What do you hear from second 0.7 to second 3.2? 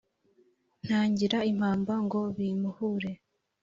ntangira impamba ngo bimpuhure.